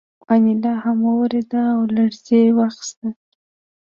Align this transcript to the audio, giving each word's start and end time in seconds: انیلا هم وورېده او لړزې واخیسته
انیلا 0.33 0.73
هم 0.83 0.97
وورېده 1.07 1.61
او 1.75 1.81
لړزې 1.95 2.41
واخیسته 2.57 3.07